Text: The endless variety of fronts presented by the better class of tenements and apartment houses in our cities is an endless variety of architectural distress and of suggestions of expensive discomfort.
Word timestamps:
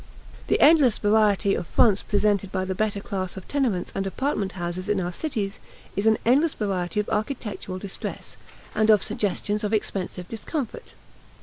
The 0.47 0.59
endless 0.59 0.97
variety 0.97 1.53
of 1.53 1.67
fronts 1.67 2.01
presented 2.01 2.51
by 2.51 2.65
the 2.65 2.73
better 2.73 2.99
class 2.99 3.37
of 3.37 3.47
tenements 3.47 3.91
and 3.93 4.07
apartment 4.07 4.53
houses 4.53 4.89
in 4.89 4.99
our 4.99 5.11
cities 5.11 5.59
is 5.95 6.07
an 6.07 6.17
endless 6.25 6.55
variety 6.55 6.99
of 6.99 7.07
architectural 7.09 7.77
distress 7.77 8.35
and 8.73 8.89
of 8.89 9.03
suggestions 9.03 9.63
of 9.63 9.73
expensive 9.73 10.27
discomfort. 10.27 10.95